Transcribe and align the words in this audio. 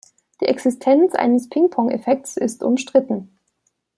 Die 0.41 0.45
Existenz 0.47 1.13
eines 1.13 1.47
Ping-Pong-Effekts 1.47 2.35
ist 2.35 2.63
umstritten. 2.63 3.29